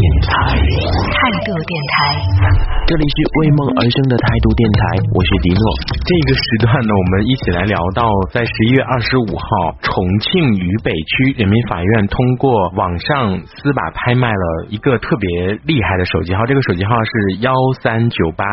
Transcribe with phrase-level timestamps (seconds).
[0.00, 0.32] 电台。
[1.12, 1.94] 态度电台。
[2.88, 4.80] 这里是为梦而生的态度电台，
[5.14, 5.62] 我是迪诺。
[6.02, 18.44] 这个时段呢，我们一起来聊到，在十一月二十五号，重庆渝北区人民法院通过网上司法拍卖了一个特别厉害的手机号，这个手机号是幺三九八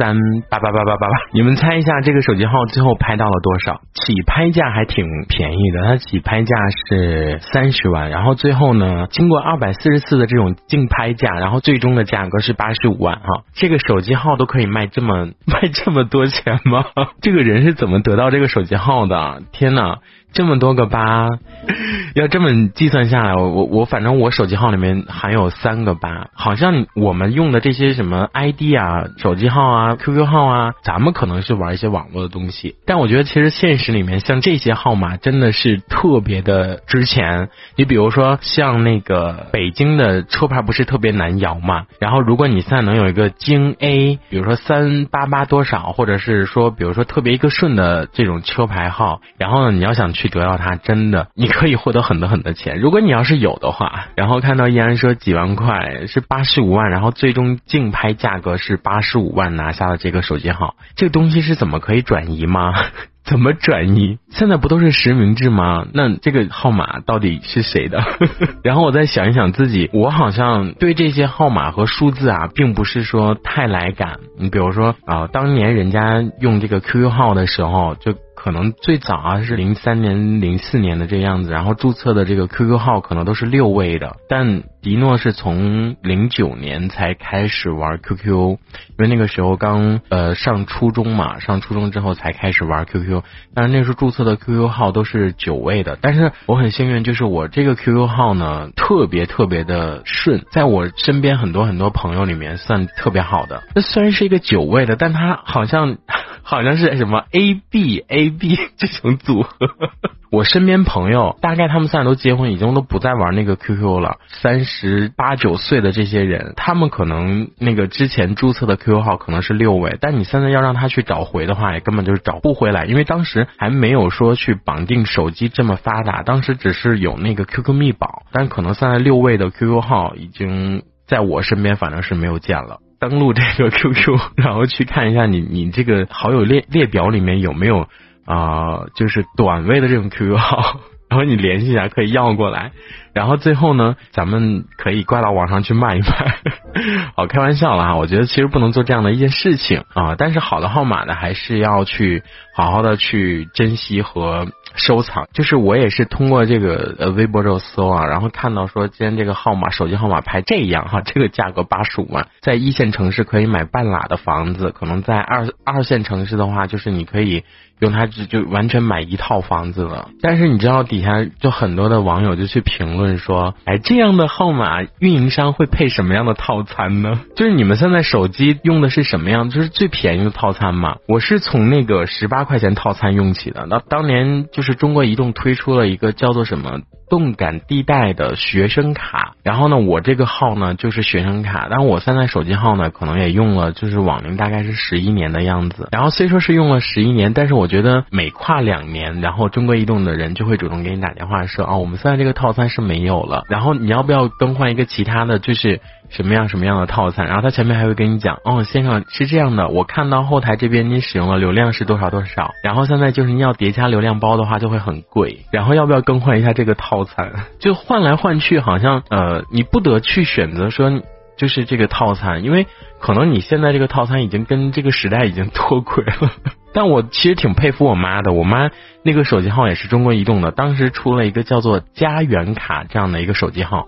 [0.00, 0.16] 三
[0.48, 1.16] 八八八八八八。
[1.32, 3.78] 你们猜一下，这个手机号最后拍到了多少？
[3.92, 6.56] 起拍价还挺便宜的，它起拍价
[6.88, 13.44] 是三十万，然后最后呢，经过二百四十次的这种竞拍价，然后最终的价格是八十五万哈。
[13.52, 16.84] 这个手机号都可以卖这么 卖这么多钱吗？
[17.20, 19.42] 这个人是怎么得到这个手机号的？
[19.52, 19.98] 天呐！
[20.34, 21.28] 这么多个八，
[22.16, 37.48] 要这么计算下来，我我我反正我手机号里面含有三个八，好像我们用的这些什么 ID 啊、手机号啊、QQ 号啊，咱们可能是玩一些网络的东西，但我觉得其实现实里面像这些号码真的是特别的值钱。
[37.76, 50.23] 你比如说像那个北京的车牌不是特别难摇嘛，然后如果你现在能有一个京 A，比如说三八八多少，或者是说比如说特别一个顺的这种车牌号，然后呢你要想去。
[50.24, 52.78] 去得到它，真的你可以获得很多很多钱。
[52.80, 62.72] 如果你要是有的话，然后看到依然说几万块是八十五万，然后最终竞拍价格是八十五万拿下了这个手机号，这个东西是怎么可以转移吗？
[63.24, 64.18] 怎么转移？
[64.30, 65.86] 现在不都是实名制吗？
[65.94, 68.02] 那这个号码到底是谁的？
[68.62, 74.20] 然后我再想一想自己，我好像对这些号码和数字啊，并不是说太来感。
[74.38, 78.14] 你比如说啊，当年人家用这个 QQ 号的时候，就。
[78.44, 88.58] 可能最早啊是零三年、零四年的这样子，然后注册的这个 QQ 号可能都是六位的，但迪诺是从零九年才开始玩 QQ，因
[88.98, 93.22] 为那个时候刚呃上初中嘛，上初中之后才开始玩 QQ，
[93.54, 103.62] 但是那时候注册的 QQ 号都是九位的，但是我很幸运，就是我这个 QQ 号呢特别特别的顺，在我身边很多很多朋友里面算特别好的。
[103.74, 105.96] 那虽然是一个九位的，但它好像。
[106.44, 109.50] 好像是什么 A B A B 这种组合，
[110.30, 114.18] 我身边朋友大概他们现在都结婚，已经都不再玩那个 QQ 了。
[114.28, 132.80] 三十八九岁的这些人，他们可能那个之前注册的 QQ 号可能是六位，但你现在要让他去找回的话，也根本就是找不回来，因为当时还没有说去绑定手机这么发达，当时只是有那个 QQ 密保，但可能现在六位的 QQ 号已经在我身边反正是没有见了。
[133.08, 137.86] 登录这个 QQ，然后去看一下你你这个好友列列表里面有没有
[138.24, 142.72] 啊，就是短位的这种 QQ 号，然后你联系一下可以要过来，
[143.14, 146.36] 然后最后呢，咱们可以挂到网上去卖一卖。
[147.16, 152.22] 好，开玩笑了哈，我觉得其实不能做这样的一件事情啊，但是好的号码呢，还是要去
[152.54, 154.48] 好好的去珍惜和。
[154.76, 167.44] 收藏就是我也是通过这个呃微博热搜啊，然后看到说今天这个号码手机号码牌这样哈， 这个价格八十五万，在一线城市可以买半拉的房子，可能在二二线城市的话，就是你可以
[167.78, 170.08] 用它就就完全买一套房子了。
[170.20, 177.20] 但是你知道底下就很多的网友就去评论说，哎，这样的号码运营商会配什么样的套餐呢？
[177.36, 179.50] 就是你们现在手机用的是什么样？
[179.50, 180.96] 就是最便宜的套餐嘛。
[181.06, 184.64] 我是从那个十八块钱套餐用起的，那当年就。
[184.64, 195.88] 是中国移动推出了一个叫做什么动感地带的学生卡，然后呢，我这个号呢就是学生卡，但我现在手机号呢可能也用了，就是网龄大概是十一年的样子。
[195.92, 205.80] 然后虽说是用了十一年，但是我觉得每跨两年，然后中国移动的人就会主动给你打电话说，哦，我们现在这个套餐是没有了，然后你要不要更换一个其他的就是。
[206.10, 207.26] 什么样什么样的套餐？
[207.26, 217.32] 然后他前面还会跟你讲，哦，先生是这样的，我看到后台这边你使用的流量是多少多少，然后现在就是你要叠加流量包的话就会很贵，然后要不要更换一下这个套餐？
[217.58, 221.02] 就换来换去，好像呃，你不得去选择说
[221.36, 222.66] 就是这个套餐，因为
[223.00, 226.30] 可能你现在这个套餐已经跟这个时代已经脱轨了。
[226.72, 228.70] 但我其实挺佩服我妈的，我妈
[229.02, 233.86] 那个手机号也是中国移动的，当时出了一个叫做家园卡这样的一个手机号。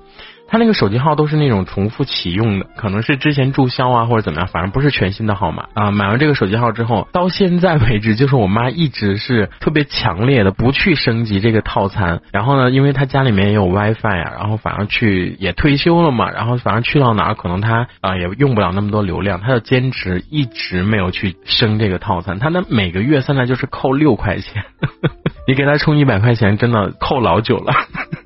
[0.49, 5.91] 他那个手机号都是那种重复启用的，可能是之前注销啊或者怎么样，反正不是全新的号码啊。
[5.91, 12.21] 买完这个手机号之后，到现在为止，就是我妈一直是特别强烈的不去升级这个套餐。
[12.33, 22.39] 然后呢，因为她家里面也有 WiFi 啊，然后反而去也退休了嘛，然后反正去到哪儿可能她啊也用不了那么多流量，她就坚持一直没有去升这个套餐。
[22.39, 24.65] 她那每个月现在就是扣六块钱，
[25.49, 27.75] 你给她充一百块钱，真的扣老久了。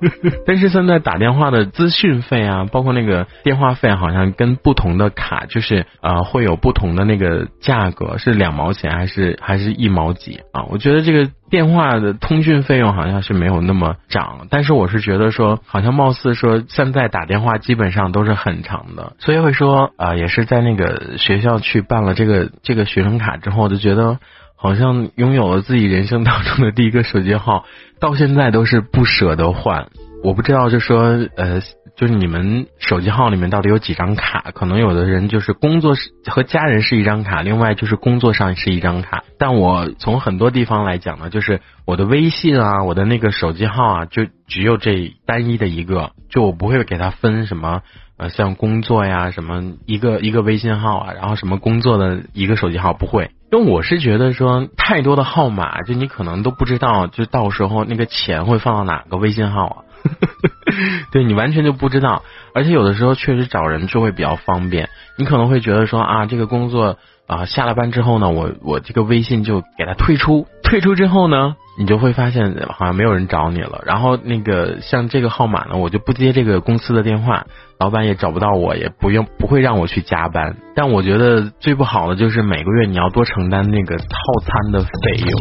[0.46, 10.64] 但是现在打电话的资讯费啊，包括那个电话费，好像跟不同的卡就是呃会有不同的那个价格，是两毛钱还是还是一毛几啊？
[10.70, 24.18] 我觉得这个电话的通讯费用好像是没有那么涨，但是我是觉得说，好像貌似说现在打电话基本上都是很长的，所以会说啊、也是在那个学校去办了这个这个学生卡之后，就觉得。
[24.62, 27.64] 好像拥有了自己人生当中的第一个手机号，
[27.98, 29.88] 到现在都是不舍得换。
[30.22, 31.60] 我不知道，就说呃，
[31.96, 34.50] 就是你们手机号里面到底有几张卡？
[34.52, 39.24] 可能有的人就是工作是和家人是一张卡，另外就是工作上是一张卡。
[39.38, 47.80] 但我从很多地方来讲呢，就是我的微信啊，我的那个手机号啊，就只有这单一的一个，就我不会给它分什么。
[48.18, 59.76] 呃，像工作呀，什么一个一个微信号啊，然后什么工作的一个手机号不会，因为我是觉得说太多的号码，就你可能都不知道，就到时候那个钱会放到哪个微信号啊，
[61.12, 62.22] 对你完全就不知道，
[62.54, 71.56] 而且有的时候确实找人就会比较方便，你可能会觉得说啊，这个工作啊下了班之后呢，我我这个微信就给他退出，退出之后呢。
[71.78, 77.46] 你就会发现好像没有人找你了，然后那个像这个号码呢，我就不接这个公司的电话，
[77.80, 80.52] 老板也找不到我，也不用不会让我去加班。
[80.76, 85.32] 但我觉得最不好的就是每个月你要多承担那个套餐的费用。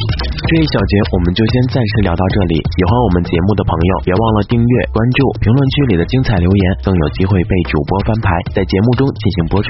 [0.48, 2.56] 这一小节我们就先暂时聊到这里。
[2.56, 9.68] 喜欢我们节目的朋友，别忘了订阅、关注，评论区里的精彩留言更有机会被主播翻牌，在节目中进行播出。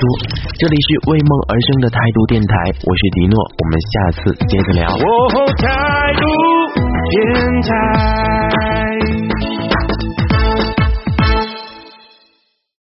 [0.62, 2.54] 这里是为梦而生的态度电台，
[2.86, 4.86] 我是迪诺，我们下次接着聊。
[4.94, 5.02] 哦，
[5.58, 6.22] 态度
[7.10, 7.18] 电
[7.66, 8.69] 台。